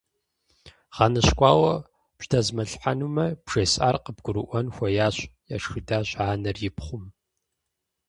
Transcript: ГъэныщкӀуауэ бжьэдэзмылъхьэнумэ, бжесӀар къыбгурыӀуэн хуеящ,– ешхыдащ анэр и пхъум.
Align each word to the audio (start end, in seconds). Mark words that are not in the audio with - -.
ГъэныщкӀуауэ 0.95 1.73
бжьэдэзмылъхьэнумэ, 2.17 3.25
бжесӀар 3.45 3.95
къыбгурыӀуэн 4.03 4.67
хуеящ,– 4.75 5.17
ешхыдащ 5.55 6.09
анэр 6.29 6.57
и 6.67 6.71
пхъум. 6.75 7.05